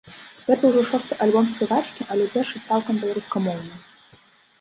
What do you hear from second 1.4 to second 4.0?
спявачкі, але першы цалкам беларускамоўны.